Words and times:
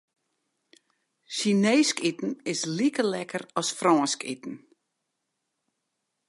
Sjineesk 1.35 1.97
iten 2.09 2.31
is 2.53 2.61
like 2.77 2.99
lekker 3.11 3.43
as 3.59 3.69
Frânsk 3.77 4.19
iten. 4.33 4.55